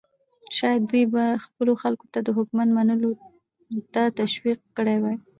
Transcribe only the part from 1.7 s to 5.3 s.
خلکو ته د حکومت منلو ته تشویق کړي وای.